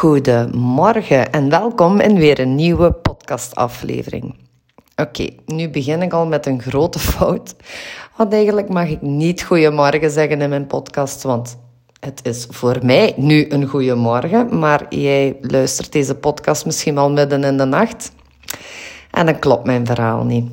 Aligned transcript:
Goedemorgen 0.00 1.32
en 1.32 1.50
welkom 1.50 2.00
in 2.00 2.14
weer 2.14 2.40
een 2.40 2.54
nieuwe 2.54 2.92
podcastaflevering. 2.92 4.34
Oké, 4.96 5.28
nu 5.46 5.70
begin 5.70 6.02
ik 6.02 6.12
al 6.12 6.26
met 6.26 6.46
een 6.46 6.62
grote 6.62 6.98
fout. 6.98 7.54
Want 8.16 8.32
eigenlijk 8.32 8.68
mag 8.68 8.88
ik 8.88 9.02
niet 9.02 9.42
goedemorgen 9.42 10.10
zeggen 10.10 10.40
in 10.40 10.48
mijn 10.48 10.66
podcast, 10.66 11.22
want 11.22 11.58
het 11.98 12.20
is 12.22 12.46
voor 12.50 12.78
mij 12.82 13.14
nu 13.16 13.46
een 13.48 13.66
goedemorgen, 13.66 14.58
maar 14.58 14.94
jij 14.94 15.36
luistert 15.40 15.92
deze 15.92 16.14
podcast 16.14 16.66
misschien 16.66 16.98
al 16.98 17.10
midden 17.10 17.44
in 17.44 17.56
de 17.56 17.64
nacht. 17.64 18.12
En 19.10 19.26
dan 19.26 19.38
klopt 19.38 19.64
mijn 19.64 19.86
verhaal 19.86 20.24
niet. 20.24 20.50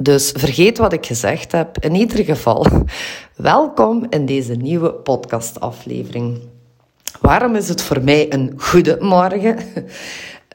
Dus 0.00 0.32
vergeet 0.36 0.78
wat 0.78 0.92
ik 0.92 1.06
gezegd 1.06 1.52
heb. 1.52 1.78
In 1.78 1.94
ieder 1.94 2.24
geval, 2.24 2.66
welkom 3.36 4.06
in 4.10 4.26
deze 4.26 4.54
nieuwe 4.54 4.92
podcastaflevering. 4.92 6.54
Waarom 7.20 7.54
is 7.54 7.68
het 7.68 7.82
voor 7.82 8.02
mij 8.02 8.32
een 8.32 8.52
goede 8.56 8.96
morgen? 9.00 9.56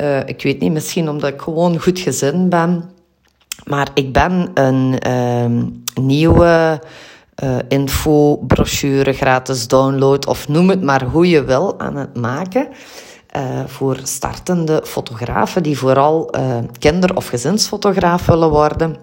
Uh, 0.02 0.20
ik 0.34 0.42
weet 0.42 0.60
niet, 0.60 0.72
misschien 0.72 1.10
omdat 1.10 1.34
ik 1.34 1.42
gewoon 1.42 1.80
goed 1.80 2.00
gezind 2.00 2.50
ben. 2.50 2.90
Maar 3.64 3.90
ik 3.94 4.14
ben 4.14 4.52
een 4.54 5.00
uh, 5.08 5.62
nieuwe 6.04 6.82
uh, 7.44 7.58
info, 7.68 8.38
brochure, 8.38 9.14
gratis 9.14 9.68
download 9.68 10.28
of 10.28 10.48
noem 10.48 10.70
het 10.70 10.82
maar 10.82 11.04
hoe 11.04 11.30
je 11.30 11.44
wil 11.44 11.80
aan 11.80 11.96
het 11.96 12.18
maken. 12.18 12.68
Uh, 13.38 13.66
voor 13.66 14.00
startende 14.04 14.82
fotografen 14.86 15.64
die 15.64 15.78
vooral 15.78 16.34
kinder- 16.80 17.16
of 17.16 17.28
gezinsfotograaf 17.28 18.26
willen 18.26 18.50
worden. 18.50 18.96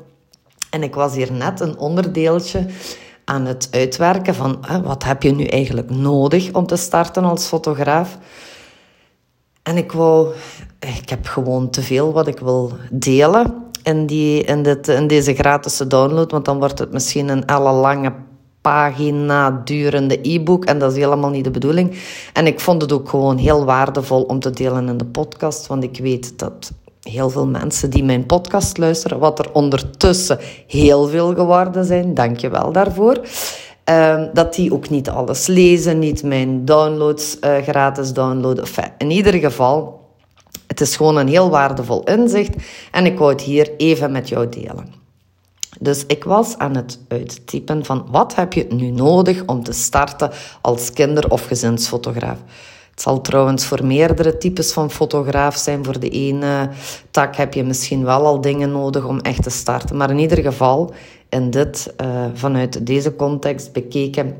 En 0.70 0.82
ik 0.82 0.94
was 0.94 1.14
hier 1.14 1.32
net 1.32 1.60
een 1.60 1.78
onderdeeltje 1.78 2.66
aan 3.28 3.46
het 3.46 3.68
uitwerken 3.70 4.34
van 4.34 4.64
wat 4.84 5.04
heb 5.04 5.22
je 5.22 5.34
nu 5.34 5.44
eigenlijk 5.44 5.90
nodig 5.90 6.52
om 6.52 6.66
te 6.66 6.76
starten 6.76 7.24
als 7.24 7.46
fotograaf. 7.46 8.18
En 9.62 9.76
ik 9.76 9.92
wou, 9.92 10.34
ik 10.78 11.08
heb 11.08 11.26
gewoon 11.26 11.70
te 11.70 11.82
veel 11.82 12.12
wat 12.12 12.26
ik 12.26 12.38
wil 12.38 12.72
delen 12.90 13.54
in, 13.82 14.06
die, 14.06 14.42
in, 14.42 14.62
dit, 14.62 14.88
in 14.88 15.06
deze 15.06 15.34
gratis 15.34 15.76
download, 15.76 16.30
want 16.30 16.44
dan 16.44 16.58
wordt 16.58 16.78
het 16.78 16.92
misschien 16.92 17.28
een 17.28 17.44
ellenlange 17.44 18.12
pagina 18.60 19.50
durende 19.64 20.18
e-book 20.22 20.64
en 20.64 20.78
dat 20.78 20.92
is 20.92 20.98
helemaal 20.98 21.30
niet 21.30 21.44
de 21.44 21.50
bedoeling. 21.50 21.98
En 22.32 22.46
ik 22.46 22.60
vond 22.60 22.82
het 22.82 22.92
ook 22.92 23.08
gewoon 23.08 23.36
heel 23.36 23.64
waardevol 23.64 24.22
om 24.22 24.40
te 24.40 24.50
delen 24.50 24.88
in 24.88 24.96
de 24.96 25.06
podcast, 25.06 25.66
want 25.66 25.82
ik 25.82 25.98
weet 25.98 26.38
dat 26.38 26.72
heel 27.10 27.30
veel 27.30 27.46
mensen 27.46 27.90
die 27.90 28.04
mijn 28.04 28.26
podcast 28.26 28.78
luisteren, 28.78 29.18
wat 29.18 29.38
er 29.38 29.52
ondertussen 29.52 30.38
heel 30.66 31.06
veel 31.06 31.34
geworden 31.34 31.84
zijn, 31.84 32.14
dank 32.14 32.38
je 32.38 32.48
wel 32.48 32.72
daarvoor. 32.72 33.20
Uh, 33.88 34.22
dat 34.32 34.54
die 34.54 34.72
ook 34.72 34.88
niet 34.90 35.10
alles 35.10 35.46
lezen, 35.46 35.98
niet 35.98 36.22
mijn 36.22 36.64
downloads 36.64 37.36
uh, 37.40 37.56
gratis 37.56 38.12
downloaden. 38.12 38.64
In 38.98 39.10
ieder 39.10 39.34
geval, 39.34 40.00
het 40.66 40.80
is 40.80 40.96
gewoon 40.96 41.16
een 41.16 41.28
heel 41.28 41.50
waardevol 41.50 42.02
inzicht 42.04 42.54
en 42.90 43.06
ik 43.06 43.18
wou 43.18 43.32
het 43.32 43.40
hier 43.40 43.70
even 43.76 44.12
met 44.12 44.28
jou 44.28 44.48
delen. 44.48 44.94
Dus 45.80 46.06
ik 46.06 46.24
was 46.24 46.58
aan 46.58 46.76
het 46.76 46.98
uittypen 47.08 47.84
van 47.84 48.06
wat 48.10 48.34
heb 48.34 48.52
je 48.52 48.66
nu 48.68 48.90
nodig 48.90 49.42
om 49.46 49.64
te 49.64 49.72
starten 49.72 50.30
als 50.60 50.92
kinder- 50.92 51.30
of 51.30 51.46
gezinsfotograaf. 51.46 52.38
Het 52.98 53.06
zal 53.06 53.20
trouwens 53.20 53.66
voor 53.66 53.86
meerdere 53.86 54.38
types 54.38 54.72
van 54.72 54.90
fotograaf 54.90 55.56
zijn. 55.56 55.84
Voor 55.84 56.00
de 56.00 56.08
ene 56.08 56.70
tak 57.10 57.36
heb 57.36 57.54
je 57.54 57.64
misschien 57.64 58.04
wel 58.04 58.26
al 58.26 58.40
dingen 58.40 58.70
nodig 58.70 59.04
om 59.04 59.20
echt 59.20 59.42
te 59.42 59.50
starten. 59.50 59.96
Maar 59.96 60.10
in 60.10 60.18
ieder 60.18 60.38
geval, 60.38 60.92
in 61.28 61.50
dit, 61.50 61.94
uh, 62.00 62.24
vanuit 62.34 62.86
deze 62.86 63.16
context 63.16 63.72
bekeken, 63.72 64.36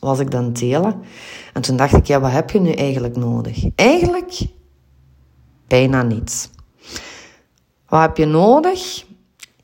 was 0.00 0.18
ik 0.18 0.30
dan 0.30 0.52
delen. 0.52 1.02
En 1.52 1.62
toen 1.62 1.76
dacht 1.76 1.96
ik, 1.96 2.06
ja, 2.06 2.20
wat 2.20 2.30
heb 2.30 2.50
je 2.50 2.60
nu 2.60 2.72
eigenlijk 2.72 3.16
nodig? 3.16 3.64
Eigenlijk 3.74 4.40
bijna 5.66 6.02
niets. 6.02 6.50
Wat 7.88 8.00
heb 8.00 8.16
je 8.16 8.26
nodig? 8.26 9.04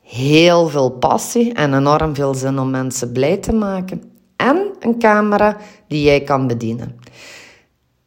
Heel 0.03 0.69
veel 0.69 0.91
passie 0.91 1.53
en 1.53 1.75
enorm 1.75 2.15
veel 2.15 2.35
zin 2.35 2.59
om 2.59 2.71
mensen 2.71 3.13
blij 3.13 3.37
te 3.37 3.53
maken. 3.53 4.03
En 4.37 4.71
een 4.81 4.99
camera 4.99 5.57
die 5.89 6.03
jij 6.03 6.21
kan 6.21 6.47
bedienen. 6.47 6.99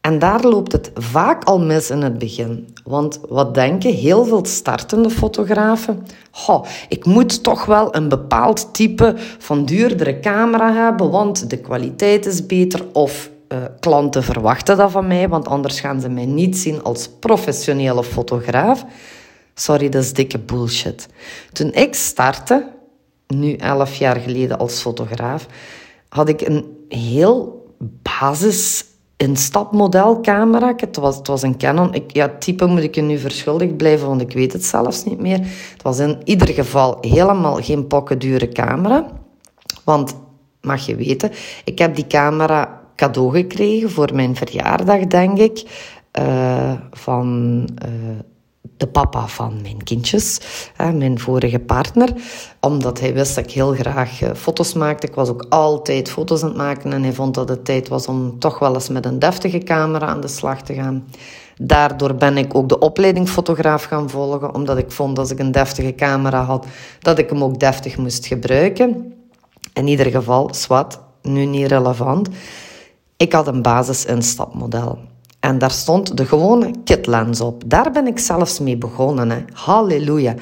En 0.01 0.19
daar 0.19 0.43
loopt 0.43 0.71
het 0.71 0.91
vaak 0.93 1.43
al 1.43 1.59
mis 1.59 1.89
in 1.89 2.01
het 2.01 2.17
begin. 2.17 2.73
Want 2.83 3.19
wat 3.29 3.53
denken 3.53 3.93
heel 3.93 4.25
veel 4.25 4.45
startende 4.45 5.09
fotografen? 5.09 6.05
Goh, 6.31 6.65
ik 6.89 7.05
moet 7.05 7.43
toch 7.43 7.65
wel 7.65 7.95
een 7.95 8.09
bepaald 8.09 8.73
type 8.73 9.13
van 9.37 9.65
duurdere 9.65 10.19
camera 10.19 10.73
hebben, 10.73 11.09
want 11.09 11.49
de 11.49 11.57
kwaliteit 11.57 12.25
is 12.25 12.45
beter. 12.45 12.85
Of 12.93 13.29
uh, 13.47 13.57
klanten 13.79 14.23
verwachten 14.23 14.77
dat 14.77 14.91
van 14.91 15.07
mij, 15.07 15.29
want 15.29 15.47
anders 15.47 15.79
gaan 15.79 16.01
ze 16.01 16.09
mij 16.09 16.25
niet 16.25 16.57
zien 16.57 16.83
als 16.83 17.09
professionele 17.19 18.03
fotograaf. 18.03 18.85
Sorry, 19.53 19.89
dat 19.89 20.03
is 20.03 20.13
dikke 20.13 20.39
bullshit. 20.39 21.07
Toen 21.53 21.73
ik 21.73 21.95
startte, 21.95 22.67
nu 23.27 23.53
elf 23.55 23.95
jaar 23.95 24.15
geleden 24.15 24.59
als 24.59 24.81
fotograaf, 24.81 25.45
had 26.09 26.29
ik 26.29 26.41
een 26.41 26.85
heel 26.87 27.65
basis 28.01 28.85
instapmodelcamera. 29.21 30.73
Het 30.77 30.95
was, 30.95 31.15
het 31.15 31.27
was 31.27 31.41
een 31.41 31.57
Canon. 31.57 31.93
Ik, 31.93 32.13
ja, 32.13 32.29
type 32.39 32.65
moet 32.65 32.83
ik 32.83 32.95
je 32.95 33.01
nu 33.01 33.17
verschuldigd 33.17 33.77
blijven, 33.77 34.07
want 34.07 34.21
ik 34.21 34.31
weet 34.31 34.53
het 34.53 34.65
zelfs 34.65 35.03
niet 35.03 35.19
meer. 35.19 35.37
Het 35.73 35.81
was 35.81 35.99
in 35.99 36.17
ieder 36.23 36.47
geval 36.47 36.97
helemaal 37.01 37.55
geen 37.55 37.87
pokkendure 37.87 38.49
camera. 38.49 39.05
Want, 39.83 40.15
mag 40.61 40.85
je 40.85 40.95
weten, 40.95 41.31
ik 41.63 41.79
heb 41.79 41.95
die 41.95 42.07
camera 42.07 42.81
cadeau 42.95 43.31
gekregen 43.31 43.91
voor 43.91 44.09
mijn 44.13 44.35
verjaardag, 44.35 45.07
denk 45.07 45.37
ik. 45.37 45.63
Uh, 46.19 46.73
van 46.91 47.67
uh, 47.85 47.89
de 48.81 48.87
papa 48.87 49.27
van 49.27 49.61
mijn 49.61 49.83
kindjes, 49.83 50.39
mijn 50.77 51.19
vorige 51.19 51.59
partner. 51.59 52.13
Omdat 52.59 52.99
hij 52.99 53.13
wist 53.13 53.35
dat 53.35 53.43
ik 53.43 53.51
heel 53.51 53.73
graag 53.73 54.21
eh, 54.21 54.29
foto's 54.35 54.73
maakte. 54.73 55.07
Ik 55.07 55.15
was 55.15 55.29
ook 55.29 55.45
altijd 55.49 56.09
foto's 56.09 56.41
aan 56.41 56.47
het 56.47 56.57
maken 56.57 56.93
en 56.93 57.03
hij 57.03 57.13
vond 57.13 57.33
dat 57.33 57.49
het 57.49 57.65
tijd 57.65 57.87
was 57.87 58.07
om 58.07 58.39
toch 58.39 58.59
wel 58.59 58.73
eens 58.73 58.89
met 58.89 59.05
een 59.05 59.19
deftige 59.19 59.57
camera 59.57 60.05
aan 60.05 60.21
de 60.21 60.27
slag 60.27 60.61
te 60.61 60.73
gaan. 60.73 61.07
Daardoor 61.55 62.15
ben 62.15 62.37
ik 62.37 62.55
ook 62.55 62.69
de 62.69 62.79
opleiding 62.79 63.29
fotograaf 63.29 63.83
gaan 63.83 64.09
volgen, 64.09 64.53
omdat 64.53 64.77
ik 64.77 64.91
vond 64.91 65.19
als 65.19 65.31
ik 65.31 65.39
een 65.39 65.51
deftige 65.51 65.95
camera 65.95 66.43
had, 66.43 66.65
dat 66.99 67.17
ik 67.17 67.29
hem 67.29 67.43
ook 67.43 67.59
deftig 67.59 67.97
moest 67.97 68.25
gebruiken. 68.25 69.13
In 69.73 69.87
ieder 69.87 70.05
geval, 70.05 70.53
zwart, 70.53 70.99
nu 71.21 71.45
niet 71.45 71.67
relevant. 71.67 72.29
Ik 73.17 73.33
had 73.33 73.47
een 73.47 73.61
basis 73.61 74.05
instapmodel. 74.05 75.10
En 75.41 75.57
daar 75.57 75.71
stond 75.71 76.17
de 76.17 76.25
gewone 76.25 76.71
kitlens 76.83 77.41
op. 77.41 77.63
Daar 77.65 77.91
ben 77.91 78.07
ik 78.07 78.19
zelfs 78.19 78.59
mee 78.59 78.77
begonnen. 78.77 79.29
Hè. 79.29 79.43
Halleluja. 79.53 80.35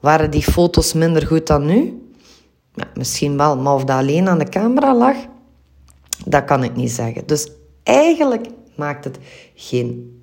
Waren 0.00 0.30
die 0.30 0.42
foto's 0.42 0.92
minder 0.92 1.26
goed 1.26 1.46
dan 1.46 1.66
nu? 1.66 2.02
Ja, 2.74 2.84
misschien 2.94 3.36
wel, 3.36 3.56
maar 3.56 3.74
of 3.74 3.84
dat 3.84 3.96
alleen 3.96 4.28
aan 4.28 4.38
de 4.38 4.48
camera 4.48 4.94
lag, 4.94 5.16
dat 6.24 6.44
kan 6.44 6.64
ik 6.64 6.76
niet 6.76 6.90
zeggen. 6.90 7.26
Dus 7.26 7.50
eigenlijk 7.82 8.46
maakt 8.76 9.04
het 9.04 9.18
geen 9.54 10.20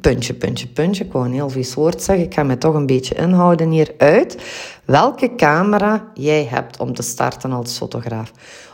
puntje, 0.00 0.34
puntje, 0.34 0.68
puntje. 0.68 1.04
Ik 1.04 1.12
wou 1.12 1.24
een 1.26 1.32
heel 1.32 1.50
vies 1.50 1.74
woord 1.74 2.02
zeggen. 2.02 2.24
Ik 2.24 2.34
ga 2.34 2.42
me 2.42 2.58
toch 2.58 2.74
een 2.74 2.86
beetje 2.86 3.14
inhouden 3.14 3.70
hier 3.70 3.94
uit. 3.98 4.36
Welke 4.84 5.34
camera 5.34 6.10
jij 6.14 6.44
hebt 6.44 6.80
om 6.80 6.94
te 6.94 7.02
starten 7.02 7.52
als 7.52 7.76
fotograaf. 7.76 8.32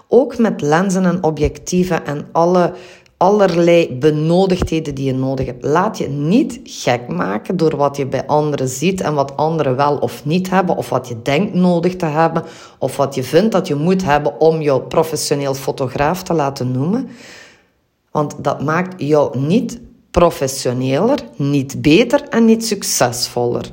Ook 0.08 0.38
met 0.38 0.60
lenzen 0.60 1.04
en 1.04 1.22
objectieven 1.22 2.06
en 2.06 2.28
alle 2.32 2.74
allerlei 3.18 3.98
benodigdheden 3.98 4.94
die 4.94 5.04
je 5.04 5.14
nodig 5.14 5.46
hebt. 5.46 5.64
Laat 5.64 5.98
je 5.98 6.08
niet 6.08 6.60
gek 6.64 7.08
maken 7.08 7.56
door 7.56 7.76
wat 7.76 7.96
je 7.96 8.06
bij 8.06 8.26
anderen 8.26 8.68
ziet 8.68 9.00
en 9.00 9.14
wat 9.14 9.36
anderen 9.36 9.76
wel 9.76 9.96
of 9.96 10.24
niet 10.24 10.50
hebben, 10.50 10.76
of 10.76 10.88
wat 10.88 11.08
je 11.08 11.22
denkt 11.22 11.54
nodig 11.54 11.96
te 11.96 12.06
hebben, 12.06 12.42
of 12.78 12.96
wat 12.96 13.14
je 13.14 13.22
vindt 13.22 13.52
dat 13.52 13.66
je 13.66 13.74
moet 13.74 14.04
hebben 14.04 14.40
om 14.40 14.60
jou 14.60 14.82
professioneel 14.82 15.54
fotograaf 15.54 16.22
te 16.22 16.34
laten 16.34 16.70
noemen. 16.70 17.08
Want 18.10 18.34
dat 18.44 18.62
maakt 18.64 19.02
jou 19.02 19.38
niet 19.38 19.80
professioneler, 20.10 21.18
niet 21.36 21.82
beter 21.82 22.22
en 22.28 22.44
niet 22.44 22.66
succesvoller. 22.66 23.64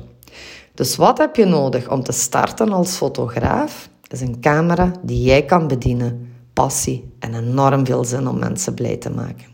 Dus 0.74 0.96
wat 0.96 1.18
heb 1.18 1.36
je 1.36 1.44
nodig 1.44 1.90
om 1.90 2.02
te 2.02 2.12
starten 2.12 2.72
als 2.72 2.96
fotograaf? 2.96 3.88
Is 4.08 4.20
een 4.20 4.40
camera 4.40 4.92
die 5.02 5.22
jij 5.22 5.44
kan 5.44 5.66
bedienen 5.66 6.35
passie 6.62 7.12
en 7.18 7.34
enorm 7.34 7.86
veel 7.86 8.04
zin 8.04 8.28
om 8.28 8.38
mensen 8.38 8.74
blij 8.74 8.96
te 8.96 9.10
maken. 9.10 9.46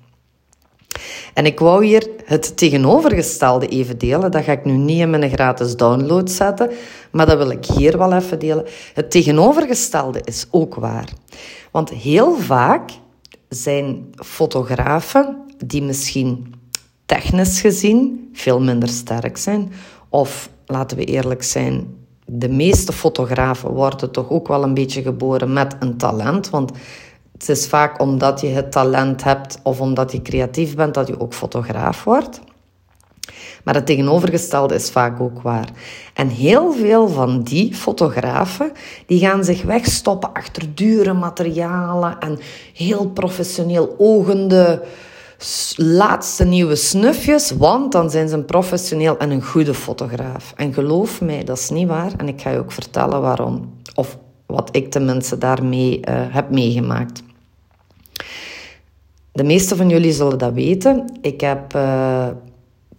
En 1.34 1.46
ik 1.46 1.58
wou 1.58 1.84
hier 1.84 2.08
het 2.24 2.56
tegenovergestelde 2.56 3.68
even 3.68 3.98
delen. 3.98 4.30
Dat 4.30 4.44
ga 4.44 4.52
ik 4.52 4.64
nu 4.64 4.72
niet 4.72 5.00
in 5.00 5.10
mijn 5.10 5.30
gratis 5.30 5.76
download 5.76 6.30
zetten, 6.30 6.70
maar 7.10 7.26
dat 7.26 7.36
wil 7.36 7.50
ik 7.50 7.64
hier 7.64 7.98
wel 7.98 8.12
even 8.12 8.38
delen. 8.38 8.66
Het 8.94 9.10
tegenovergestelde 9.10 10.20
is 10.24 10.46
ook 10.50 10.74
waar. 10.74 11.08
Want 11.70 11.90
heel 11.90 12.36
vaak 12.36 12.90
zijn 13.48 14.10
fotografen 14.14 15.36
die 15.64 15.82
misschien 15.82 16.54
technisch 17.06 17.60
gezien 17.60 18.30
veel 18.32 18.60
minder 18.60 18.88
sterk 18.88 19.36
zijn, 19.36 19.72
of 20.08 20.50
laten 20.66 20.96
we 20.96 21.04
eerlijk 21.04 21.42
zijn, 21.42 21.94
de 22.34 22.48
meeste 22.48 22.92
fotografen 22.92 23.70
worden 23.70 24.10
toch 24.10 24.30
ook 24.30 24.48
wel 24.48 24.62
een 24.62 24.74
beetje 24.74 25.02
geboren 25.02 25.52
met 25.52 25.76
een 25.80 25.96
talent. 25.96 26.50
Want 26.50 26.72
Het 27.32 27.48
is 27.48 27.66
vaak 27.66 28.00
omdat 28.00 28.40
je 28.40 28.46
het 28.46 28.72
talent 28.72 29.24
hebt 29.24 29.58
of 29.62 29.80
omdat 29.80 30.12
je 30.12 30.22
creatief 30.22 30.74
bent 30.74 30.94
dat 30.94 31.08
je 31.08 31.20
ook 31.20 31.34
fotograaf 31.34 32.04
wordt. 32.04 32.40
Maar 33.64 33.74
het 33.74 33.86
tegenovergestelde 33.86 34.74
is 34.74 34.90
vaak 34.90 35.20
ook 35.20 35.42
waar. 35.42 35.68
En 36.14 36.28
heel 36.28 36.72
veel 36.72 37.08
van 37.08 37.42
die 37.42 37.74
fotografen, 37.74 38.72
die 39.06 39.18
gaan 39.18 39.44
zich 39.44 39.62
wegstoppen 39.62 40.32
achter 40.32 40.74
dure 40.74 41.12
materialen 41.12 42.18
en 42.18 42.38
heel 42.74 43.08
professioneel 43.08 43.94
ogende 43.98 44.82
laatste 45.76 46.44
nieuwe 46.44 46.76
snufjes, 46.76 47.50
want 47.50 47.92
dan 47.92 48.10
zijn 48.10 48.28
ze 48.28 48.34
een 48.34 48.44
professioneel 48.44 49.18
en 49.18 49.30
een 49.30 49.44
goede 49.44 49.74
fotograaf. 49.74 50.52
En 50.56 50.74
geloof 50.74 51.20
mij, 51.20 51.44
dat 51.44 51.58
is 51.58 51.70
niet 51.70 51.88
waar. 51.88 52.12
En 52.16 52.28
ik 52.28 52.40
ga 52.40 52.50
je 52.50 52.58
ook 52.58 52.72
vertellen 52.72 53.20
waarom. 53.20 53.72
Of 53.94 54.18
wat 54.46 54.68
ik 54.76 54.90
tenminste 54.90 55.38
daarmee 55.38 55.98
uh, 55.98 56.14
heb 56.28 56.50
meegemaakt. 56.50 57.22
De 59.32 59.44
meeste 59.44 59.76
van 59.76 59.88
jullie 59.88 60.12
zullen 60.12 60.38
dat 60.38 60.52
weten. 60.52 61.18
Ik 61.20 61.40
heb 61.40 61.74
uh, 61.74 62.28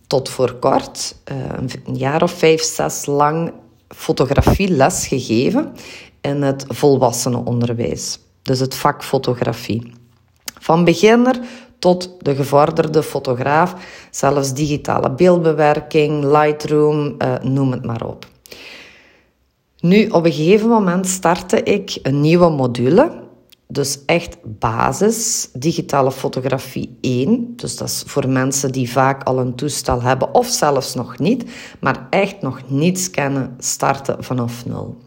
tot 0.07 0.29
voor 0.29 0.53
kort, 0.53 1.15
uh, 1.31 1.37
een 1.85 1.95
jaar 1.95 2.23
of 2.23 2.31
vijf, 2.31 2.61
zes 2.61 3.05
lang 3.05 3.53
fotografieles 3.87 5.07
gegeven 5.07 5.71
in 6.21 6.41
het 6.41 6.65
volwassenenonderwijs. 6.67 8.19
Dus 8.41 8.59
het 8.59 8.75
vak 8.75 9.03
fotografie. 9.03 9.93
Van 10.59 10.83
beginner 10.83 11.39
tot 11.83 12.09
de 12.19 12.35
gevorderde 12.35 13.03
fotograaf, 13.03 13.75
zelfs 14.11 14.53
digitale 14.53 15.11
beeldbewerking, 15.11 16.23
Lightroom, 16.23 17.15
uh, 17.17 17.33
noem 17.41 17.71
het 17.71 17.85
maar 17.85 18.05
op. 18.05 18.25
Nu, 19.79 20.07
op 20.07 20.25
een 20.25 20.31
gegeven 20.31 20.69
moment 20.69 21.07
startte 21.07 21.63
ik 21.63 21.99
een 22.01 22.21
nieuwe 22.21 22.49
module. 22.49 23.21
Dus 23.67 23.99
echt 24.05 24.37
basis, 24.59 25.49
digitale 25.53 26.11
fotografie 26.11 26.97
1. 27.01 27.53
Dus 27.55 27.77
dat 27.77 27.87
is 27.87 28.03
voor 28.05 28.29
mensen 28.29 28.71
die 28.71 28.91
vaak 28.91 29.23
al 29.23 29.39
een 29.39 29.55
toestel 29.55 30.01
hebben 30.01 30.33
of 30.33 30.47
zelfs 30.47 30.93
nog 30.93 31.19
niet, 31.19 31.43
maar 31.79 32.07
echt 32.09 32.41
nog 32.41 32.61
niets 32.67 33.09
kennen, 33.09 33.55
starten 33.59 34.23
vanaf 34.23 34.65
nul. 34.65 34.97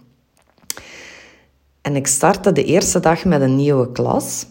En 1.83 1.97
ik 1.97 2.07
startte 2.07 2.53
de 2.53 2.65
eerste 2.65 3.01
dag 3.01 3.25
met 3.25 3.41
een 3.41 3.57
nieuwe 3.57 3.93
klas. 3.93 4.47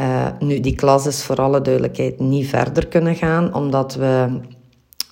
Uh, 0.00 0.26
nu, 0.38 0.60
die 0.60 0.74
klas 0.74 1.06
is 1.06 1.24
voor 1.24 1.36
alle 1.36 1.60
duidelijkheid 1.60 2.20
niet 2.20 2.46
verder 2.46 2.86
kunnen 2.86 3.14
gaan, 3.14 3.54
omdat 3.54 3.94
we 3.94 4.40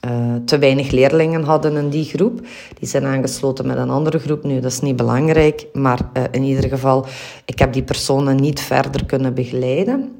uh, 0.06 0.34
te 0.44 0.58
weinig 0.58 0.90
leerlingen 0.90 1.42
hadden 1.42 1.76
in 1.76 1.88
die 1.88 2.04
groep. 2.04 2.40
Die 2.78 2.88
zijn 2.88 3.04
aangesloten 3.04 3.66
met 3.66 3.76
een 3.76 3.90
andere 3.90 4.18
groep. 4.18 4.44
Nu, 4.44 4.60
dat 4.60 4.72
is 4.72 4.80
niet 4.80 4.96
belangrijk, 4.96 5.66
maar 5.72 6.00
uh, 6.12 6.22
in 6.30 6.42
ieder 6.42 6.68
geval, 6.68 7.06
ik 7.44 7.58
heb 7.58 7.72
die 7.72 7.82
personen 7.82 8.36
niet 8.36 8.60
verder 8.60 9.04
kunnen 9.04 9.34
begeleiden. 9.34 10.12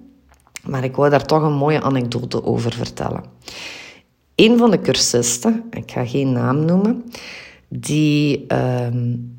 Maar 0.63 0.85
ik 0.85 0.97
wou 0.97 1.11
daar 1.11 1.27
toch 1.27 1.43
een 1.43 1.57
mooie 1.57 1.83
anekdote 1.83 2.45
over 2.45 2.73
vertellen. 2.73 3.23
Een 4.35 4.59
van 4.59 4.71
de 4.71 4.81
cursisten, 4.81 5.65
ik 5.71 5.91
ga 5.91 6.07
geen 6.07 6.33
naam 6.33 6.65
noemen, 6.65 7.05
die 7.69 8.45
uh, 8.53 8.87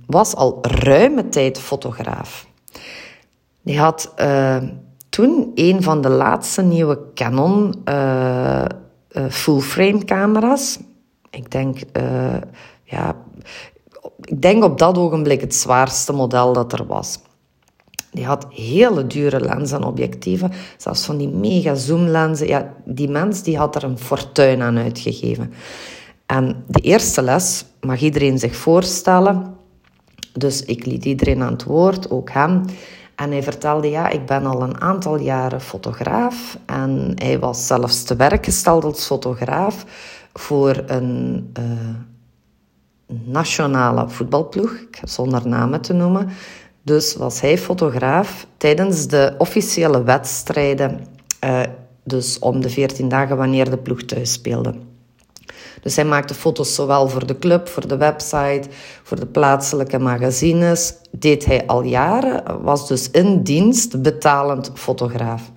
was 0.06 0.36
al 0.36 0.58
ruime 0.62 1.30
tijd 1.30 1.60
fotograaf. 1.60 2.48
Die 3.62 3.80
had 3.80 4.14
toen 5.10 5.52
een 5.56 5.84
van 5.84 6.02
de 6.02 6.10
laatste 6.10 6.62
nieuwe 6.62 7.00
Canon 7.14 7.74
uh, 7.86 8.66
full-frame 9.30 10.06
camera's. 10.06 10.80
Ik 11.30 11.52
denk, 11.52 11.78
uh, 11.98 12.38
ja, 12.84 13.16
ik 14.22 14.42
denk 14.42 14.64
op 14.64 14.78
dat 14.78 14.98
ogenblik 14.98 15.42
het 15.42 15.56
zwaarste 15.56 16.14
model 16.14 16.54
dat 16.54 16.74
er 16.74 16.86
was. 16.86 17.20
Die 18.12 18.26
had 18.26 18.46
hele 18.50 19.08
dure 19.08 19.40
lenzen 19.40 19.78
en 19.78 19.84
objectieven, 19.84 20.52
zelfs 20.78 21.06
van 21.06 21.18
die 21.18 21.28
mega 21.28 21.76
zoomlenzen. 21.76 22.48
Ja, 22.48 22.74
die 22.86 23.10
mens 23.10 23.44
die 23.44 23.58
had 23.58 23.76
er 23.76 23.84
een 23.84 23.98
fortuin 23.98 24.62
aan 24.62 24.78
uitgegeven. 24.78 25.54
En 26.26 26.64
de 26.68 26.80
eerste 26.80 27.22
les 27.22 27.66
mag 27.82 28.02
iedereen 28.02 28.40
zich 28.40 28.56
voorstellen. 28.56 29.56
Dus 30.34 30.64
ik 30.64 30.86
liet 30.86 31.06
iedereen 31.06 31.42
aan 31.42 31.52
het 31.52 31.64
woord, 31.64 32.12
ook 32.12 32.30
hem. 32.30 32.66
En 33.20 33.32
hij 33.32 33.44
vertelde, 33.44 33.90
ja, 33.90 34.10
ik 34.10 34.26
ben 34.26 34.46
al 34.46 34.62
een 34.62 34.82
aantal 34.82 35.18
jaren 35.18 35.62
fotograaf. 35.62 36.58
En 36.66 37.12
hij 37.16 37.40
was 37.40 37.68
zelfs 37.68 38.04
te 38.04 38.16
werk 38.16 38.46
gesteld 38.46 38.84
als 38.84 39.06
fotograaf 39.06 39.86
voor 40.34 40.84
een 40.88 41.50
uh, 41.60 41.64
nationale 43.24 44.10
voetbalploeg, 44.10 44.74
zonder 45.04 45.48
namen 45.48 45.82
te 45.82 45.94
noemen. 45.94 46.30
Dus 46.82 47.16
was 47.16 47.42
hij 47.42 47.58
fotograaf 47.58 48.48
tijdens 48.58 49.08
de 49.08 49.36
officiële 49.38 50.04
wedstrijden, 50.04 51.06
uh, 51.44 51.62
dus 52.04 52.40
om 52.40 52.62
de 52.62 52.70
14 52.70 53.10
dagen 53.10 53.38
wanneer 53.38 53.70
de 53.70 53.78
ploeg 53.78 54.04
thuis 54.04 54.34
speelde. 54.34 54.74
Dus 55.82 55.96
hij 55.96 56.06
maakte 56.06 56.34
foto's 56.34 56.76
zowel 56.76 57.10
voor 57.10 57.28
de 57.28 57.40
club, 57.40 57.68
voor 57.68 57.88
de 57.88 57.98
website, 57.98 58.64
voor 59.04 59.20
de 59.20 59.26
plaatselijke 59.26 60.00
magazines. 60.00 60.94
Deed 61.12 61.46
hij 61.46 61.68
al 61.68 61.84
jaren, 61.84 62.62
was 62.62 62.88
dus 62.88 63.12
in 63.12 63.44
dienst 63.44 64.02
betalend 64.02 64.72
fotograaf. 64.74 65.52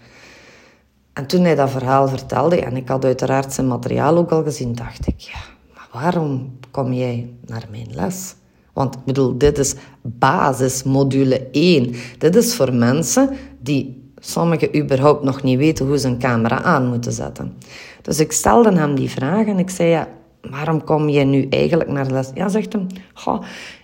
En 1.12 1.26
toen 1.26 1.44
hij 1.44 1.55
dat 1.55 1.70
verhaal 1.70 2.09
vertelde, 2.09 2.61
en 2.61 2.76
ik 2.76 2.88
had 2.88 3.05
uiteraard 3.05 3.53
zijn 3.53 3.67
materiaal 3.67 4.17
ook 4.17 4.31
al 4.31 4.43
gezien, 4.43 4.75
dacht 4.75 5.06
ik, 5.06 5.19
ja, 5.19 5.38
maar 5.75 6.03
waarom 6.03 6.58
kom 6.70 6.93
jij 6.93 7.31
naar 7.47 7.67
mijn 7.70 7.88
les? 7.91 8.35
Want 8.73 8.94
ik 8.94 9.05
bedoel, 9.05 9.38
dit 9.38 9.58
is 9.58 9.75
basismodule 10.03 11.49
1. 11.50 11.94
Dit 12.19 12.37
is 12.37 12.55
voor 12.55 12.75
mensen 12.75 13.31
die 13.61 14.02
sommigen 14.25 14.77
überhaupt 14.77 15.23
nog 15.23 15.43
niet 15.43 15.59
weten 15.59 15.87
hoe 15.87 15.99
ze 15.99 16.09
een 16.09 16.19
camera 16.19 16.63
aan 16.63 16.87
moeten 16.87 17.13
zetten. 17.13 17.57
Dus 18.03 18.21
ik 18.21 18.33
stelde 18.33 18.73
hem 18.73 18.95
die 18.95 19.11
vraag 19.11 19.47
en 19.47 19.59
ik 19.59 19.71
zei, 19.71 19.89
ja, 19.89 20.09
waarom 20.51 20.85
kom 20.85 21.09
je 21.09 21.25
nu 21.25 21.47
eigenlijk 21.51 21.91
naar 21.91 22.11
les? 22.11 22.31
Ja, 22.35 22.49
zegt 22.49 22.73
hem, 22.73 22.87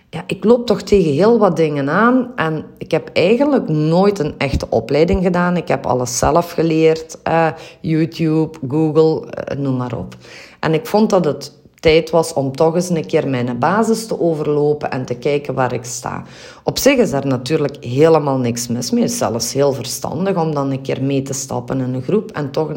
ja, 0.09 0.23
ik 0.27 0.43
loop 0.43 0.65
toch 0.65 0.81
tegen 0.81 1.11
heel 1.11 1.39
wat 1.39 1.55
dingen 1.55 1.89
aan 1.89 2.31
en 2.35 2.65
ik 2.77 2.91
heb 2.91 3.09
eigenlijk 3.13 3.67
nooit 3.69 4.19
een 4.19 4.33
echte 4.37 4.69
opleiding 4.69 5.23
gedaan. 5.23 5.57
Ik 5.57 5.67
heb 5.67 5.85
alles 5.85 6.17
zelf 6.17 6.51
geleerd, 6.51 7.17
uh, 7.27 7.47
YouTube, 7.81 8.57
Google, 8.67 9.27
uh, 9.51 9.59
noem 9.59 9.77
maar 9.77 9.97
op. 9.97 10.15
En 10.59 10.73
ik 10.73 10.85
vond 10.85 11.09
dat 11.09 11.25
het 11.25 11.58
tijd 11.79 12.09
was 12.09 12.33
om 12.33 12.55
toch 12.55 12.75
eens 12.75 12.89
een 12.89 13.05
keer 13.05 13.27
mijn 13.27 13.59
basis 13.59 14.07
te 14.07 14.19
overlopen 14.19 14.91
en 14.91 15.05
te 15.05 15.15
kijken 15.15 15.53
waar 15.53 15.73
ik 15.73 15.85
sta. 15.85 16.23
Op 16.63 16.77
zich 16.77 16.97
is 16.97 17.11
daar 17.11 17.27
natuurlijk 17.27 17.83
helemaal 17.83 18.37
niks 18.37 18.67
mis 18.67 18.91
mee. 18.91 19.01
Het 19.01 19.11
is 19.11 19.17
zelfs 19.17 19.53
heel 19.53 19.73
verstandig 19.73 20.35
om 20.35 20.53
dan 20.53 20.71
een 20.71 20.81
keer 20.81 21.03
mee 21.03 21.21
te 21.21 21.33
stappen 21.33 21.79
in 21.79 21.93
een 21.93 22.01
groep 22.01 22.31
en 22.31 22.51
toch 22.51 22.71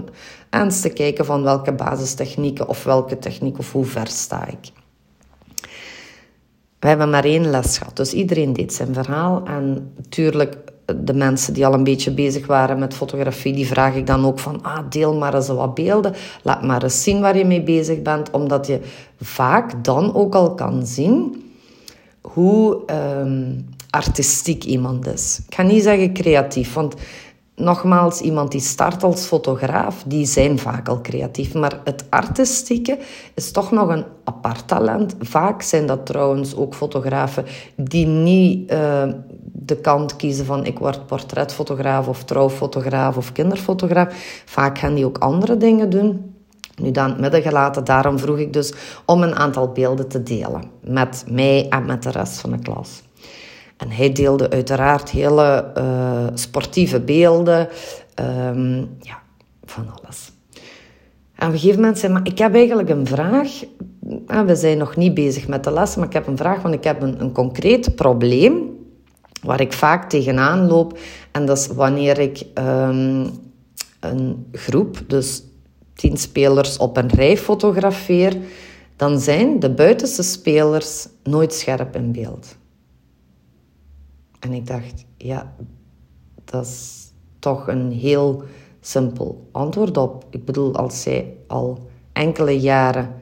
eens 0.50 0.80
te 0.80 0.88
kijken 0.88 1.24
van 1.24 1.42
welke 1.42 1.72
basistechnieken 1.72 2.68
of 2.68 2.84
welke 2.84 3.18
techniek 3.18 3.58
of 3.58 3.72
hoe 3.72 3.84
ver 3.84 4.06
sta 4.06 4.46
ik. 4.46 4.72
We 6.78 6.88
hebben 6.88 7.10
maar 7.10 7.24
één 7.24 7.50
les 7.50 7.78
gehad, 7.78 7.96
dus 7.96 8.12
iedereen 8.12 8.52
deed 8.52 8.72
zijn 8.72 8.94
verhaal. 8.94 9.42
En 9.44 9.92
natuurlijk, 9.96 10.71
de 10.84 11.14
mensen 11.14 11.54
die 11.54 11.66
al 11.66 11.74
een 11.74 11.84
beetje 11.84 12.10
bezig 12.10 12.46
waren 12.46 12.78
met 12.78 12.94
fotografie, 12.94 13.52
die 13.52 13.66
vraag 13.66 13.94
ik 13.94 14.06
dan 14.06 14.26
ook 14.26 14.38
van, 14.38 14.62
ah, 14.62 14.78
deel 14.88 15.14
maar 15.14 15.34
eens 15.34 15.48
wat 15.48 15.74
beelden. 15.74 16.14
Laat 16.42 16.62
maar 16.62 16.82
eens 16.82 17.02
zien 17.02 17.20
waar 17.20 17.38
je 17.38 17.44
mee 17.44 17.62
bezig 17.62 18.02
bent, 18.02 18.30
omdat 18.30 18.66
je 18.66 18.80
vaak 19.20 19.84
dan 19.84 20.14
ook 20.14 20.34
al 20.34 20.54
kan 20.54 20.86
zien 20.86 21.44
hoe 22.20 22.80
um, 23.20 23.68
artistiek 23.90 24.64
iemand 24.64 25.06
is. 25.06 25.40
Ik 25.48 25.54
ga 25.54 25.62
niet 25.62 25.82
zeggen 25.82 26.12
creatief, 26.12 26.74
want 26.74 26.94
nogmaals, 27.56 28.20
iemand 28.20 28.50
die 28.50 28.60
start 28.60 29.02
als 29.02 29.24
fotograaf, 29.24 30.02
die 30.06 30.26
zijn 30.26 30.58
vaak 30.58 30.88
al 30.88 31.00
creatief. 31.00 31.54
Maar 31.54 31.80
het 31.84 32.04
artistieke 32.10 32.98
is 33.34 33.50
toch 33.50 33.70
nog 33.70 33.88
een 33.88 34.04
apart 34.24 34.68
talent. 34.68 35.14
Vaak 35.20 35.62
zijn 35.62 35.86
dat 35.86 36.06
trouwens 36.06 36.56
ook 36.56 36.74
fotografen 36.74 37.44
die 37.76 38.06
niet 38.06 38.72
uh, 38.72 39.02
de 39.66 39.76
kant 39.76 40.16
kiezen 40.16 40.46
van 40.46 40.66
ik 40.66 40.78
word 40.78 41.06
portretfotograaf 41.06 42.08
of 42.08 42.24
trouwfotograaf 42.24 43.16
of 43.16 43.32
kinderfotograaf. 43.32 44.42
Vaak 44.44 44.78
gaan 44.78 44.94
die 44.94 45.04
ook 45.04 45.18
andere 45.18 45.56
dingen 45.56 45.90
doen. 45.90 46.34
Nu 46.82 46.90
dan 46.90 47.08
het 47.08 47.20
midden 47.20 47.42
gelaten, 47.42 47.84
daarom 47.84 48.18
vroeg 48.18 48.38
ik 48.38 48.52
dus 48.52 48.72
om 49.04 49.22
een 49.22 49.34
aantal 49.34 49.72
beelden 49.72 50.08
te 50.08 50.22
delen 50.22 50.62
met 50.80 51.24
mij 51.30 51.68
en 51.68 51.86
met 51.86 52.02
de 52.02 52.10
rest 52.10 52.40
van 52.40 52.50
de 52.50 52.58
klas. 52.58 53.02
En 53.76 53.90
hij 53.90 54.12
deelde 54.12 54.50
uiteraard 54.50 55.10
hele 55.10 55.72
uh, 55.78 56.26
sportieve 56.34 57.00
beelden, 57.00 57.68
um, 58.20 58.96
ja, 59.00 59.22
van 59.64 59.86
alles. 60.02 60.32
En 61.34 61.48
op 61.48 61.52
een 61.52 61.58
gegeven 61.58 61.80
moment 61.80 61.98
zei 61.98 62.12
maar 62.12 62.26
ik 62.26 62.38
heb 62.38 62.54
eigenlijk 62.54 62.88
een 62.88 63.06
vraag. 63.06 63.64
En 64.26 64.46
we 64.46 64.56
zijn 64.56 64.78
nog 64.78 64.96
niet 64.96 65.14
bezig 65.14 65.48
met 65.48 65.64
de 65.64 65.72
les, 65.72 65.96
maar 65.96 66.06
ik 66.06 66.12
heb 66.12 66.26
een 66.26 66.36
vraag, 66.36 66.62
want 66.62 66.74
ik 66.74 66.84
heb 66.84 67.02
een, 67.02 67.20
een 67.20 67.32
concreet 67.32 67.94
probleem 67.94 68.80
waar 69.42 69.60
ik 69.60 69.72
vaak 69.72 70.08
tegenaan 70.08 70.66
loop. 70.66 70.98
En 71.32 71.46
dat 71.46 71.58
is 71.58 71.66
wanneer 71.66 72.18
ik 72.18 72.46
um, 72.58 73.30
een 74.00 74.46
groep, 74.52 75.02
dus 75.06 75.42
tien 75.94 76.16
spelers 76.16 76.76
op 76.76 76.96
een 76.96 77.08
rij 77.08 77.36
fotografeer, 77.36 78.36
dan 78.96 79.20
zijn 79.20 79.60
de 79.60 79.70
buitenste 79.70 80.22
spelers 80.22 81.08
nooit 81.22 81.54
scherp 81.54 81.96
in 81.96 82.12
beeld. 82.12 82.56
En 84.40 84.52
ik 84.52 84.66
dacht, 84.66 85.04
ja, 85.16 85.54
dat 86.44 86.66
is 86.66 87.10
toch 87.38 87.68
een 87.68 87.92
heel 87.92 88.42
simpel 88.80 89.48
antwoord 89.52 89.96
op. 89.96 90.24
Ik 90.30 90.44
bedoel, 90.44 90.76
als 90.76 91.04
jij 91.04 91.34
al 91.46 91.90
enkele 92.12 92.60
jaren 92.60 93.14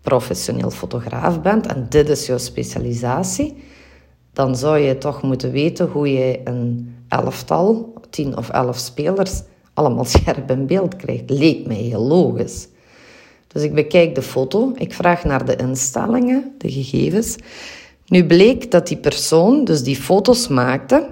professioneel 0.00 0.70
fotograaf 0.70 1.42
bent 1.42 1.66
en 1.66 1.86
dit 1.88 2.08
is 2.08 2.26
jouw 2.26 2.38
specialisatie, 2.38 3.62
dan 4.34 4.56
zou 4.56 4.78
je 4.78 4.98
toch 4.98 5.22
moeten 5.22 5.50
weten 5.50 5.88
hoe 5.88 6.12
je 6.12 6.40
een 6.44 6.94
elftal, 7.08 7.94
tien 8.10 8.36
of 8.36 8.48
elf 8.48 8.78
spelers, 8.78 9.42
allemaal 9.74 10.04
scherp 10.04 10.50
in 10.50 10.66
beeld 10.66 10.96
krijgt. 10.96 11.30
Leek 11.30 11.66
mij 11.66 11.76
heel 11.76 12.06
logisch. 12.06 12.68
Dus 13.46 13.62
ik 13.62 13.74
bekijk 13.74 14.14
de 14.14 14.22
foto, 14.22 14.72
ik 14.74 14.92
vraag 14.92 15.24
naar 15.24 15.44
de 15.44 15.56
instellingen, 15.56 16.52
de 16.58 16.70
gegevens. 16.70 17.36
Nu 18.06 18.26
bleek 18.26 18.70
dat 18.70 18.86
die 18.86 18.96
persoon 18.96 19.64
dus 19.64 19.82
die 19.82 19.96
foto's 19.96 20.48
maakte 20.48 21.10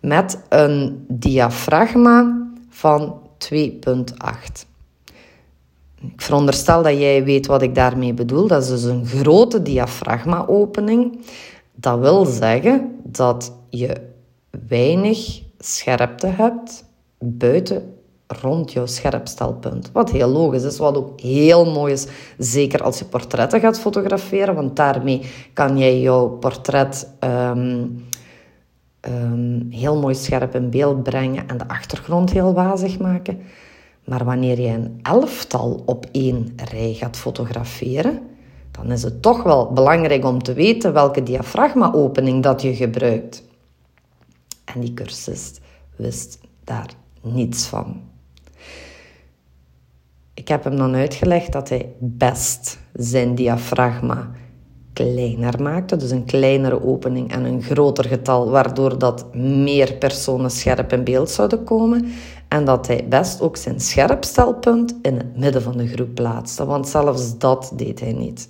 met 0.00 0.38
een 0.48 1.04
diafragma 1.08 2.46
van 2.68 3.20
2,8. 3.52 3.56
Ik 6.02 6.20
veronderstel 6.20 6.82
dat 6.82 6.98
jij 6.98 7.24
weet 7.24 7.46
wat 7.46 7.62
ik 7.62 7.74
daarmee 7.74 8.12
bedoel. 8.12 8.46
Dat 8.46 8.62
is 8.62 8.68
dus 8.68 8.82
een 8.82 9.06
grote 9.06 9.62
diafragma-opening. 9.62 11.18
Dat 11.82 11.98
wil 11.98 12.24
zeggen 12.24 13.00
dat 13.04 13.52
je 13.70 13.96
weinig 14.68 15.42
scherpte 15.58 16.26
hebt 16.26 16.84
buiten 17.18 17.94
rond 18.26 18.72
jouw 18.72 18.86
scherpstelpunt. 18.86 19.90
Wat 19.92 20.10
heel 20.10 20.28
logisch 20.28 20.62
is, 20.62 20.78
wat 20.78 20.96
ook 20.96 21.20
heel 21.20 21.72
mooi 21.72 21.92
is, 21.92 22.06
zeker 22.38 22.82
als 22.82 22.98
je 22.98 23.04
portretten 23.04 23.60
gaat 23.60 23.78
fotograferen, 23.78 24.54
want 24.54 24.76
daarmee 24.76 25.20
kan 25.52 25.78
jij 25.78 26.00
jouw 26.00 26.28
portret 26.28 27.08
ehm, 27.18 27.86
ehm, 29.00 29.70
heel 29.70 30.00
mooi 30.00 30.14
scherp 30.14 30.54
in 30.54 30.70
beeld 30.70 31.02
brengen 31.02 31.48
en 31.48 31.58
de 31.58 31.68
achtergrond 31.68 32.32
heel 32.32 32.52
wazig 32.52 32.98
maken. 32.98 33.40
Maar 34.04 34.24
wanneer 34.24 34.60
je 34.60 34.68
een 34.68 34.98
elftal 35.02 35.82
op 35.86 36.06
één 36.12 36.52
rij 36.70 36.92
gaat 36.92 37.16
fotograferen, 37.16 38.20
dan 38.72 38.92
is 38.92 39.02
het 39.02 39.22
toch 39.22 39.42
wel 39.42 39.72
belangrijk 39.72 40.24
om 40.24 40.42
te 40.42 40.52
weten 40.52 40.92
welke 40.92 41.22
diafragma-opening 41.22 42.42
dat 42.42 42.62
je 42.62 42.74
gebruikt. 42.74 43.44
En 44.64 44.80
die 44.80 44.94
cursist 44.94 45.60
wist 45.96 46.38
daar 46.64 46.90
niets 47.22 47.66
van. 47.66 48.00
Ik 50.34 50.48
heb 50.48 50.64
hem 50.64 50.76
dan 50.76 50.94
uitgelegd 50.94 51.52
dat 51.52 51.68
hij 51.68 51.92
best 51.98 52.78
zijn 52.92 53.34
diafragma 53.34 54.30
kleiner 54.92 55.62
maakte, 55.62 55.96
dus 55.96 56.10
een 56.10 56.24
kleinere 56.24 56.84
opening 56.84 57.32
en 57.32 57.44
een 57.44 57.62
groter 57.62 58.04
getal, 58.04 58.50
waardoor 58.50 58.98
dat 58.98 59.34
meer 59.34 59.92
personen 59.92 60.50
scherp 60.50 60.92
in 60.92 61.04
beeld 61.04 61.30
zouden 61.30 61.64
komen. 61.64 62.12
En 62.48 62.64
dat 62.64 62.86
hij 62.86 63.06
best 63.08 63.40
ook 63.40 63.56
zijn 63.56 63.80
scherpstelpunt 63.80 64.94
in 65.02 65.16
het 65.16 65.36
midden 65.36 65.62
van 65.62 65.76
de 65.76 65.86
groep 65.86 66.14
plaatste, 66.14 66.64
want 66.64 66.88
zelfs 66.88 67.38
dat 67.38 67.72
deed 67.76 68.00
hij 68.00 68.12
niet. 68.12 68.48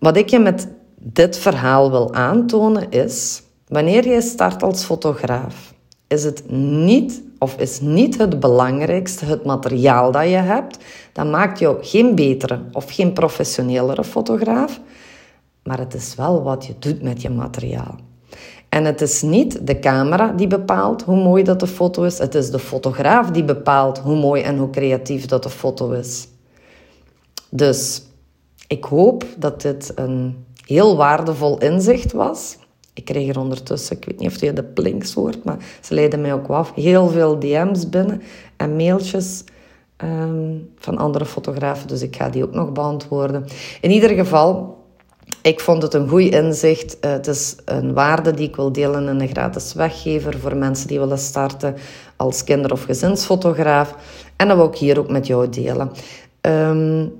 Wat 0.00 0.16
ik 0.16 0.28
je 0.28 0.38
met 0.38 0.68
dit 0.96 1.38
verhaal 1.38 1.90
wil 1.90 2.14
aantonen 2.14 2.90
is, 2.90 3.42
wanneer 3.68 4.08
je 4.08 4.20
start 4.20 4.62
als 4.62 4.84
fotograaf, 4.84 5.74
is 6.06 6.24
het 6.24 6.50
niet 6.50 7.22
of 7.38 7.56
is 7.56 7.80
niet 7.80 8.18
het 8.18 8.40
belangrijkste 8.40 9.24
het 9.24 9.44
materiaal 9.44 10.12
dat 10.12 10.22
je 10.22 10.36
hebt. 10.36 10.78
Dat 11.12 11.26
maakt 11.26 11.58
jou 11.58 11.84
geen 11.84 12.14
betere 12.14 12.60
of 12.72 12.90
geen 12.90 13.12
professionelere 13.12 14.04
fotograaf, 14.04 14.80
maar 15.62 15.78
het 15.78 15.94
is 15.94 16.14
wel 16.14 16.42
wat 16.42 16.66
je 16.66 16.74
doet 16.78 17.02
met 17.02 17.22
je 17.22 17.30
materiaal. 17.30 17.94
En 18.68 18.84
het 18.84 19.00
is 19.00 19.22
niet 19.22 19.66
de 19.66 19.78
camera 19.78 20.32
die 20.32 20.46
bepaalt 20.46 21.02
hoe 21.02 21.22
mooi 21.22 21.42
dat 21.42 21.60
de 21.60 21.66
foto 21.66 22.02
is, 22.02 22.18
het 22.18 22.34
is 22.34 22.50
de 22.50 22.58
fotograaf 22.58 23.30
die 23.30 23.44
bepaalt 23.44 23.98
hoe 23.98 24.16
mooi 24.16 24.42
en 24.42 24.58
hoe 24.58 24.70
creatief 24.70 25.26
dat 25.26 25.42
de 25.42 25.50
foto 25.50 25.90
is. 25.90 26.28
Dus 27.50 28.02
ik 28.70 28.84
hoop 28.84 29.24
dat 29.36 29.62
dit 29.62 29.92
een 29.94 30.44
heel 30.66 30.96
waardevol 30.96 31.58
inzicht 31.58 32.12
was. 32.12 32.56
Ik 32.94 33.04
kreeg 33.04 33.28
er 33.28 33.38
ondertussen, 33.38 33.96
ik 33.96 34.04
weet 34.04 34.18
niet 34.18 34.28
of 34.30 34.40
je 34.40 34.52
de 34.52 34.64
plinks 34.64 35.14
hoort, 35.14 35.44
maar 35.44 35.56
ze 35.80 35.94
leiden 35.94 36.20
mij 36.20 36.32
ook 36.32 36.46
af. 36.46 36.74
Heel 36.74 37.08
veel 37.08 37.38
DM's 37.38 37.88
binnen 37.88 38.22
en 38.56 38.76
mailtjes 38.76 39.44
ehm, 39.96 40.56
van 40.78 40.98
andere 40.98 41.24
fotografen, 41.24 41.88
dus 41.88 42.02
ik 42.02 42.16
ga 42.16 42.28
die 42.28 42.44
ook 42.44 42.54
nog 42.54 42.72
beantwoorden. 42.72 43.44
In 43.80 43.90
ieder 43.90 44.10
geval, 44.10 44.78
ik 45.42 45.60
vond 45.60 45.82
het 45.82 45.94
een 45.94 46.08
goed 46.08 46.32
inzicht. 46.32 46.96
Uh, 47.00 47.10
het 47.10 47.26
is 47.26 47.56
een 47.64 47.92
waarde 47.94 48.30
die 48.32 48.48
ik 48.48 48.56
wil 48.56 48.72
delen 48.72 49.08
in 49.08 49.20
een 49.20 49.28
gratis 49.28 49.72
weggever 49.72 50.38
voor 50.38 50.56
mensen 50.56 50.88
die 50.88 50.98
willen 50.98 51.18
starten 51.18 51.76
als 52.16 52.44
kinder- 52.44 52.72
of 52.72 52.82
gezinsfotograaf. 52.82 53.94
En 54.36 54.48
dat 54.48 54.56
wil 54.56 54.66
ik 54.66 54.76
hier 54.76 54.98
ook 54.98 55.10
met 55.10 55.26
jou 55.26 55.48
delen. 55.48 55.90
Um, 56.40 57.12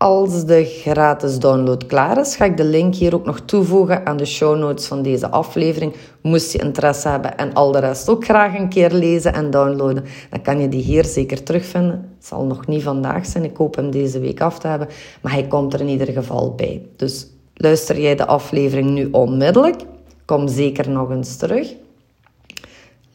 als 0.00 0.44
de 0.44 0.64
gratis 0.64 1.38
download 1.38 1.86
klaar 1.86 2.20
is, 2.20 2.36
ga 2.36 2.44
ik 2.44 2.56
de 2.56 2.64
link 2.64 2.94
hier 2.94 3.14
ook 3.14 3.24
nog 3.24 3.40
toevoegen 3.40 4.06
aan 4.06 4.16
de 4.16 4.24
show 4.24 4.58
notes 4.58 4.86
van 4.86 5.02
deze 5.02 5.30
aflevering. 5.30 5.94
Moest 6.22 6.52
je 6.52 6.58
interesse 6.58 7.08
hebben 7.08 7.36
en 7.36 7.52
al 7.52 7.72
de 7.72 7.78
rest 7.78 8.08
ook 8.08 8.24
graag 8.24 8.58
een 8.58 8.68
keer 8.68 8.92
lezen 8.92 9.32
en 9.32 9.50
downloaden, 9.50 10.04
dan 10.30 10.42
kan 10.42 10.60
je 10.60 10.68
die 10.68 10.82
hier 10.82 11.04
zeker 11.04 11.42
terugvinden. 11.42 12.14
Het 12.16 12.26
zal 12.26 12.44
nog 12.44 12.66
niet 12.66 12.82
vandaag 12.82 13.26
zijn, 13.26 13.44
ik 13.44 13.56
hoop 13.56 13.76
hem 13.76 13.90
deze 13.90 14.20
week 14.20 14.40
af 14.40 14.58
te 14.58 14.66
hebben, 14.66 14.88
maar 15.22 15.32
hij 15.32 15.46
komt 15.46 15.74
er 15.74 15.80
in 15.80 15.88
ieder 15.88 16.08
geval 16.08 16.54
bij. 16.54 16.82
Dus 16.96 17.26
luister 17.54 18.00
jij 18.00 18.14
de 18.14 18.26
aflevering 18.26 18.90
nu 18.90 19.08
onmiddellijk, 19.10 19.80
kom 20.24 20.48
zeker 20.48 20.90
nog 20.90 21.10
eens 21.10 21.36
terug. 21.36 21.74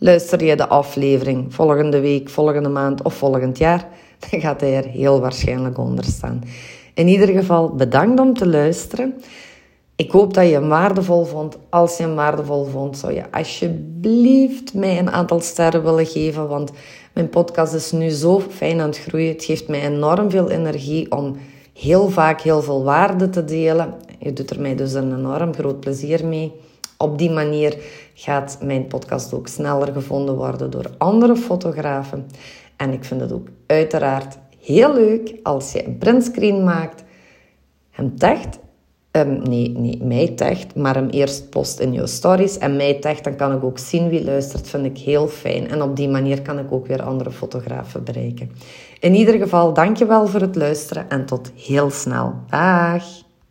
Luister 0.05 0.43
je 0.43 0.55
de 0.55 0.67
aflevering 0.67 1.53
volgende 1.53 1.99
week, 1.99 2.29
volgende 2.29 2.69
maand 2.69 3.01
of 3.03 3.13
volgend 3.13 3.57
jaar, 3.57 3.87
dan 4.29 4.39
gaat 4.39 4.61
hij 4.61 4.77
er 4.77 4.85
heel 4.85 5.19
waarschijnlijk 5.19 5.77
onder 5.77 6.03
staan. 6.03 6.43
In 6.93 7.07
ieder 7.07 7.27
geval, 7.27 7.69
bedankt 7.69 8.19
om 8.19 8.33
te 8.33 8.47
luisteren. 8.47 9.13
Ik 9.95 10.11
hoop 10.11 10.33
dat 10.33 10.45
je 10.45 10.53
hem 10.53 10.67
waardevol 10.67 11.25
vond. 11.25 11.57
Als 11.69 11.97
je 11.97 12.03
hem 12.03 12.15
waardevol 12.15 12.65
vond, 12.65 12.97
zou 12.97 13.13
je 13.13 13.31
alsjeblieft 13.31 14.73
mij 14.73 14.99
een 14.99 15.11
aantal 15.11 15.39
sterren 15.39 15.83
willen 15.83 16.05
geven. 16.05 16.47
Want 16.47 16.71
mijn 17.13 17.29
podcast 17.29 17.73
is 17.73 17.91
nu 17.91 18.09
zo 18.09 18.39
fijn 18.39 18.79
aan 18.79 18.89
het 18.89 18.99
groeien. 18.99 19.33
Het 19.33 19.43
geeft 19.43 19.67
mij 19.67 19.81
enorm 19.81 20.29
veel 20.29 20.49
energie 20.49 21.11
om 21.11 21.35
heel 21.73 22.09
vaak 22.09 22.41
heel 22.41 22.61
veel 22.61 22.83
waarde 22.83 23.29
te 23.29 23.45
delen. 23.45 23.93
Je 24.19 24.33
doet 24.33 24.49
er 24.49 24.61
mij 24.61 24.75
dus 24.75 24.93
een 24.93 25.17
enorm 25.17 25.53
groot 25.53 25.79
plezier 25.79 26.25
mee. 26.25 26.51
Op 26.97 27.17
die 27.17 27.31
manier 27.31 27.77
gaat 28.13 28.57
mijn 28.61 28.87
podcast 28.87 29.33
ook 29.33 29.47
sneller 29.47 29.93
gevonden 29.93 30.35
worden 30.35 30.69
door 30.69 30.89
andere 30.97 31.35
fotografen. 31.35 32.27
En 32.77 32.93
ik 32.93 33.03
vind 33.03 33.21
het 33.21 33.31
ook 33.31 33.47
uiteraard 33.65 34.37
heel 34.59 34.93
leuk 34.93 35.35
als 35.43 35.71
je 35.71 35.85
een 35.85 35.97
printscreen 35.97 36.63
maakt, 36.63 37.03
hem 37.91 38.17
tagt, 38.17 38.59
um, 39.11 39.41
nee, 39.43 39.69
nee, 39.69 39.99
mij 40.03 40.27
tagt, 40.27 40.75
maar 40.75 40.95
hem 40.95 41.09
eerst 41.09 41.49
post 41.49 41.79
in 41.79 41.93
je 41.93 42.07
stories 42.07 42.57
en 42.57 42.75
mij 42.75 42.93
tagt, 42.93 43.23
dan 43.23 43.35
kan 43.35 43.55
ik 43.55 43.63
ook 43.63 43.77
zien 43.77 44.09
wie 44.09 44.23
luistert, 44.23 44.67
vind 44.67 44.85
ik 44.85 44.97
heel 44.97 45.27
fijn. 45.27 45.69
En 45.69 45.81
op 45.81 45.95
die 45.95 46.09
manier 46.09 46.41
kan 46.41 46.59
ik 46.59 46.71
ook 46.71 46.87
weer 46.87 47.01
andere 47.03 47.31
fotografen 47.31 48.03
bereiken. 48.03 48.51
In 48.99 49.13
ieder 49.13 49.37
geval, 49.37 49.73
dankjewel 49.73 50.27
voor 50.27 50.41
het 50.41 50.55
luisteren 50.55 51.09
en 51.09 51.25
tot 51.25 51.51
heel 51.55 51.89
snel. 51.89 52.33
Dag! 52.49 53.24